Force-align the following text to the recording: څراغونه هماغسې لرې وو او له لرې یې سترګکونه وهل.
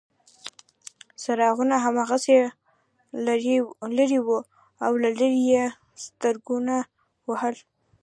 څراغونه 1.21 1.75
هماغسې 1.85 2.37
لرې 3.97 4.19
وو 4.25 4.39
او 4.85 4.91
له 5.03 5.09
لرې 5.19 5.29
یې 5.53 5.65
سترګکونه 6.05 6.75
وهل. 7.29 7.55